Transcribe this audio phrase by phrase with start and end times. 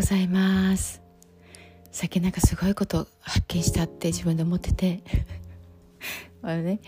[0.00, 1.02] ございます。
[1.92, 5.02] さっきなんかすごいこと発見したって自分で思ってて。
[6.40, 6.80] あれね。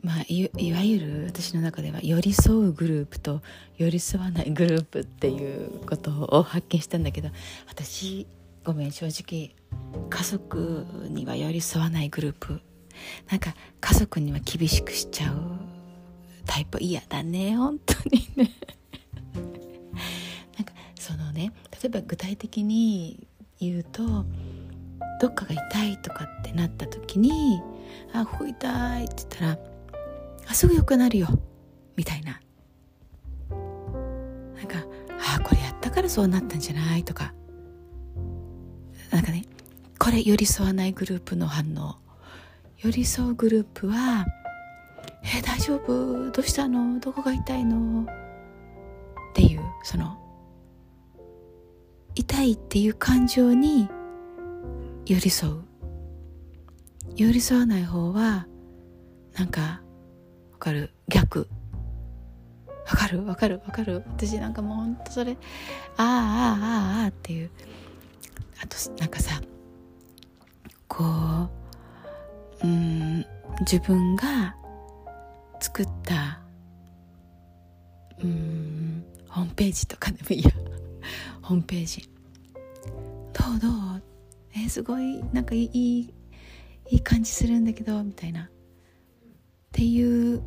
[0.00, 3.42] まあいいわゆる私の中では寄り添うグループと
[3.76, 7.28] 寄り添わないグループっていうことを発見したんだけど
[7.68, 8.26] 私
[8.64, 9.54] ごめん正直
[10.08, 12.62] 家族には寄り添わないグループ。
[13.28, 15.36] なんか家族には厳しくしちゃう
[16.46, 16.78] タイプ。
[16.80, 18.50] 嫌だね本当にね。
[21.86, 23.26] えば具体的に
[23.60, 24.24] 言うと
[25.20, 27.60] どっかが痛いとかってなった時に
[28.12, 29.58] 「あここ痛い」って言ったら
[30.48, 31.28] 「あすぐ良くなるよ」
[31.96, 32.40] みたいな
[34.56, 34.84] なんか
[35.36, 37.32] 「あこれやったからそうなったんじゃない?」とか
[39.10, 39.44] なんかね
[39.98, 41.96] これ寄り添わないグループの反応
[42.78, 44.26] 寄り添うグループは
[45.22, 46.30] 「え大丈夫？
[46.32, 46.98] どうしたの？
[46.98, 48.02] どこが痛いの?」
[49.30, 50.18] っていうその
[52.14, 53.88] 痛いっていう感情に
[55.06, 55.62] 寄り添う。
[57.16, 58.46] 寄り添わない方は
[59.34, 59.82] なんか
[60.52, 60.92] わかる？
[61.08, 61.48] 逆。
[62.86, 63.24] わかる？
[63.24, 63.60] わかる？
[63.66, 64.02] わかる？
[64.16, 65.36] 私なんかもうほんとそれ
[65.96, 66.06] ああ
[66.60, 67.50] ああああっていう。
[68.62, 69.40] あとなんかさ
[70.88, 71.04] こ
[72.62, 73.26] ううん
[73.60, 74.54] 自分が
[75.60, 76.40] 作った
[78.22, 80.50] うんホームページとかでもいいや
[81.42, 82.08] ホームページ。
[83.32, 84.02] どうどう？
[84.54, 86.00] えー、すごいなんかいい
[86.90, 88.44] いい感じするんだけどみたいな。
[88.44, 88.48] っ
[89.72, 90.42] ていう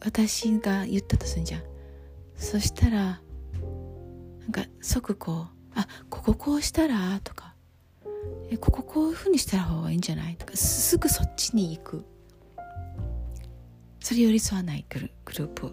[0.00, 1.62] 私が言ったとするんじゃん。
[2.36, 3.20] そしたら
[4.40, 7.54] なんか即こう「あこここうしたら?」とか
[8.50, 10.56] 「えこここういうふうにした方がいいんじゃない?」とか。
[10.56, 12.04] すぐそっちに行く。
[14.00, 15.72] それ寄り添わないグループ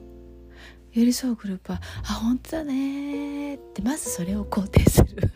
[0.93, 5.31] 寄り添うグループは「あ本当だね」ってまずそれを肯定する。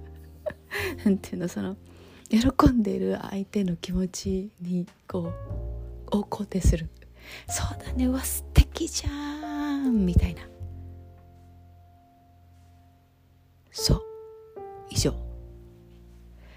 [1.04, 1.76] なんていうのその
[2.30, 5.32] 喜んでいる相手の気持ちにこ
[6.10, 6.88] うを肯定する
[7.48, 10.42] 「そうだねうわ素敵じゃん」みたいな。
[13.70, 14.02] そう。
[14.90, 15.14] 以上。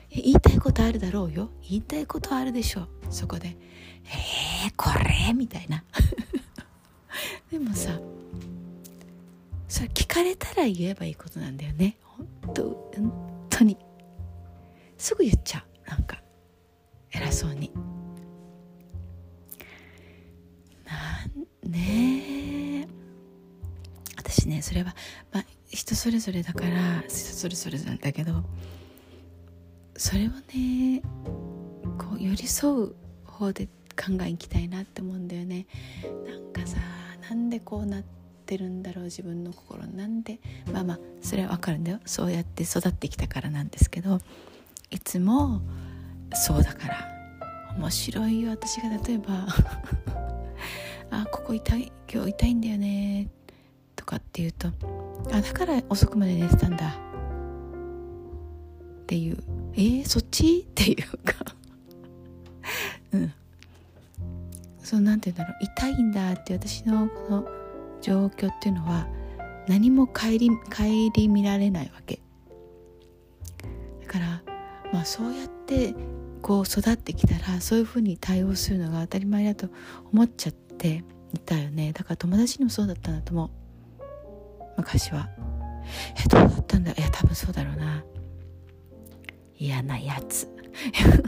[0.09, 1.49] 言いたいことあるだろうよ。
[1.61, 2.81] 言いたいことあるでしょ。
[2.81, 3.57] うそこで
[4.05, 4.89] 「えー、こ
[5.27, 5.83] れ?」みたいな。
[7.51, 7.99] でもさ
[9.67, 11.97] それ聞かれたら言えばいいことなんだよね。
[12.03, 12.63] 本当
[12.95, 13.77] 本当に。
[14.97, 15.89] すぐ言っちゃう。
[15.89, 16.21] なんか。
[17.11, 17.71] 偉そうに。
[20.85, 21.25] な
[21.67, 22.87] んね
[24.17, 24.95] 私ねそれは
[25.31, 28.43] まあ人それぞれだから人それぞれなんだけど
[29.97, 31.01] それをね
[31.97, 32.95] こう寄り添う
[33.25, 33.65] 方で
[33.95, 35.65] 考えいきたいなって思うんだよね。
[36.27, 36.77] なんかさ
[37.29, 39.85] なんでこうなっててるんだろう自分の心。
[39.87, 40.39] なんで
[40.71, 41.99] まあまあそれはわかるんだよ。
[42.05, 44.19] そうやって育ってきたからなんですけど
[44.91, 45.61] いつも
[46.33, 47.11] そうだから。
[47.77, 48.89] 面白いよ私が。
[48.89, 49.47] 例えば
[51.11, 53.27] あここ痛い今日痛いんだよね。
[53.95, 54.69] とかって言うと
[55.31, 56.95] あだから遅くまで寝てたんだ。
[59.03, 59.37] っていう。
[59.73, 60.65] えー、そっち？
[60.69, 61.55] っていうか。
[63.11, 63.33] うん。
[64.81, 65.63] そうなんて言うんだろう。
[65.63, 67.47] 痛いんだって私のこの
[68.05, 69.07] 状況っていうのは
[69.67, 72.21] 何も顧みみられないわけ。
[74.05, 74.43] だから
[74.93, 75.95] まあそうやって
[76.43, 79.69] こう育ってきたらそういうふうに対応するのが当たり前だと
[80.13, 81.93] 思っちゃっていたよね。
[81.93, 83.49] だから友達にもそうだったんだと思う。
[84.77, 85.27] 昔は。
[86.23, 86.91] えどうだったんだ？
[86.91, 88.03] いや多分そうだろうな。
[89.57, 90.47] 嫌なやつ。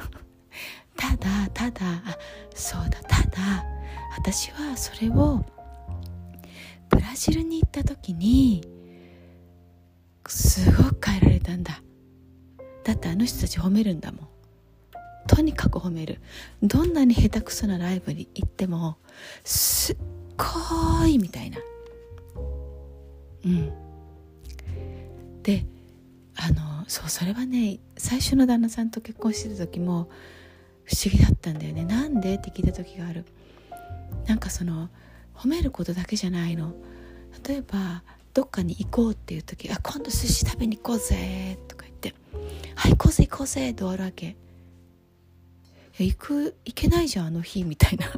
[0.95, 2.17] ただただあ
[2.53, 3.65] そうだただ
[4.17, 5.43] 私はそれを
[7.07, 8.67] ラジルに行った時に
[10.27, 11.81] すごく変えられたんだ。
[12.83, 14.27] だってあの人たち褒めるんだもん。
[15.25, 16.19] とにかく褒める。
[16.61, 18.97] どんなに下手くそなライブに行っても
[19.43, 19.97] すっ
[20.37, 21.57] ごいみたいな。
[23.45, 23.71] うん。
[25.43, 25.65] で
[26.35, 30.09] あのそうそれはね最初の旦那さんと結婚してた時も
[30.83, 31.85] 不思議だったんだよね。
[31.85, 32.35] なんで？
[32.35, 33.25] って聞いた時がある。
[34.25, 34.89] なんかその
[35.33, 36.73] 褒めることだけじゃないの。
[37.45, 38.03] 例えば
[38.33, 42.13] どっかに行こうっていう時「あ今度寿司食べに行こうぜ」とか言って
[42.75, 44.35] 「はい行こうぜ行こうぜ」って終わるわけ
[45.97, 48.11] 行く行けないじゃんあの日みたいな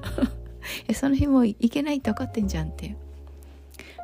[0.94, 2.98] その日も行けないって分かってんじゃんっていう。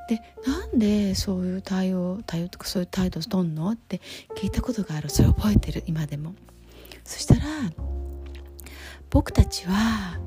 [0.07, 3.71] でなんでそういう対応対応とかそういう態度をとんの？
[3.71, 4.01] って
[4.35, 5.09] 聞いたことがある。
[5.09, 5.83] それ覚えてる？
[5.87, 6.35] 今でも。
[7.03, 7.41] そしたら
[9.09, 10.19] 僕たちは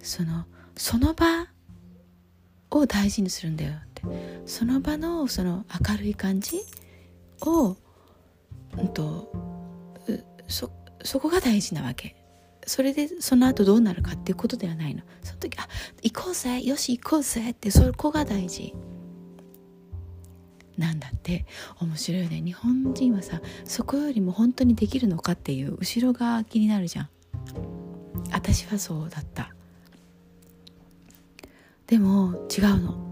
[0.00, 0.46] その
[0.76, 1.48] その場
[2.70, 3.74] を大事にするんだよ。
[4.44, 6.60] その場のその明るい感じ
[7.42, 7.76] を
[8.78, 9.32] うんと
[10.48, 10.70] そ
[11.02, 12.16] そこが大事なわけ。
[12.68, 15.02] それでその後どうなるかっていうことではないの。
[15.22, 15.68] その時あ
[16.02, 18.74] 行こうぜよし行こうぜってそこが大事。
[20.76, 21.46] なんだって。
[21.80, 22.42] 面白いよね。
[22.42, 27.08] 日本人はさそこよりも本当にできるのかっていう後ろが気になるじゃん。
[28.32, 29.54] 私はそうだった。
[31.86, 33.05] でも違うの。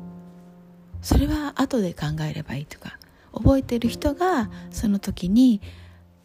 [1.05, 2.99] それは後で考えればいいとか
[3.33, 5.61] 覚えてる人がその時に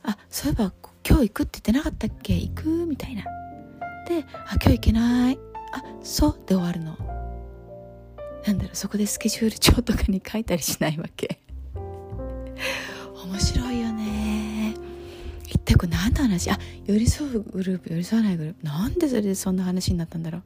[0.03, 0.71] あそういえば
[1.07, 2.33] 今日行くって言ってなかったっけ？
[2.33, 2.69] 行く？
[2.85, 3.23] みたいな。
[4.07, 5.39] であ今日行けない。
[5.73, 6.39] あそう？
[6.47, 6.97] で終わるの。
[8.47, 11.41] なんだろうそこでスケジュール帳とかに書いたりしないわけ。
[13.25, 14.75] 面白いよね。
[15.45, 16.49] 一体これ何の話？
[16.51, 18.65] あ寄り添うグループ寄り添わないグループ。
[18.65, 20.43] なんでそれでそんな話になったんだろう。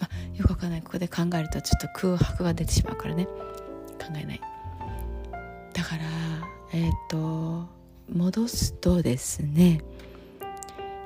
[0.00, 0.82] まよくわかんない。
[0.82, 3.26] ここで考えるとちょっと空白が出てしまうからね。
[4.18, 4.40] えない。
[5.72, 6.02] だから
[6.72, 7.68] えっ、ー、と
[8.12, 9.82] 戻すとですね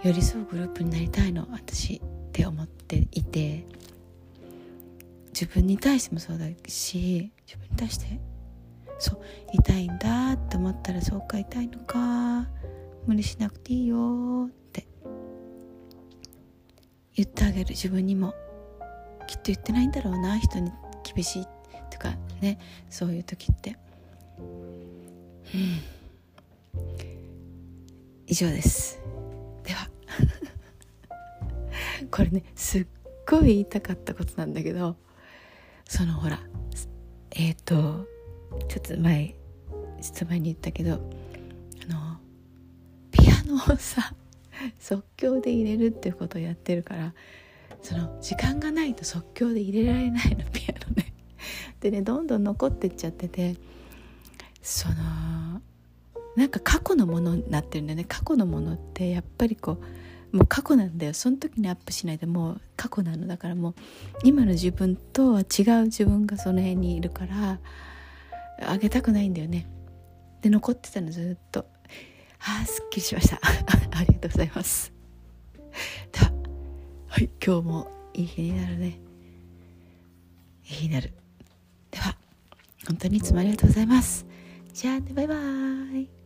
[0.02, 2.00] 寄り添うグループになりたいの私っ
[2.32, 3.64] て思っていて
[5.32, 8.20] 自分に対してもそうだし自分に対して
[8.98, 9.20] そう
[9.52, 12.46] 痛いんだって思ったらそうか痛いのか
[13.06, 14.86] 無理しなくていいよって
[17.14, 17.70] 言ってあげる。
[17.70, 18.34] 自分にも。
[19.26, 20.70] きっと言ってないんだろうな人に
[21.02, 21.46] 厳しいっ
[21.94, 22.58] とかね
[22.90, 23.76] そういう時って。
[24.38, 24.42] う
[25.56, 25.80] ん。
[28.26, 29.00] 以上です。
[29.62, 29.88] では。
[32.10, 32.86] これねすっ
[33.28, 34.96] ごい言いたかったことなんだけど
[35.88, 36.40] そのほら
[37.30, 38.06] えっ、ー、と
[38.68, 39.28] ちょっと前
[40.00, 40.96] ちょっと前に言ったけどあ
[41.92, 42.18] の
[43.10, 44.14] ピアノをさ
[44.78, 47.14] 即興で入れるっていうことをやってるから
[47.82, 51.13] その時間がないと即興で入れられないのピアノね。
[51.80, 53.56] でねどんどん残ってっちゃってて
[54.62, 54.94] その
[56.36, 58.04] なんか過去のものになってるんだよね。
[58.04, 59.78] 過去のものってやっぱりこ
[60.32, 61.14] うもう過去なんだよ。
[61.14, 63.26] その時にアップしないでもう過去なの。
[63.26, 63.74] だからもう
[64.24, 67.60] 今の自分とは違う自分がその辺にいるから
[68.62, 69.68] あげたくないんだよね。
[70.40, 71.66] で残ってたのずっと。
[72.40, 73.38] ああすっきりしました。
[73.92, 74.92] ありがとうございます。
[76.10, 76.32] では
[77.06, 78.86] はい今日もいい日になるね。
[78.86, 78.98] いい
[80.64, 81.12] 日になる。
[82.86, 84.26] 本当にいつもありがとうございます。
[84.72, 86.23] じゃあねバイバーイ。